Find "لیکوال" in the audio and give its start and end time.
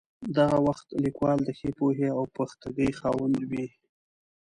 1.03-1.39